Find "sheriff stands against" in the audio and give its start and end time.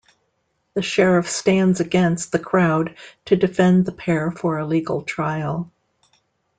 0.81-2.31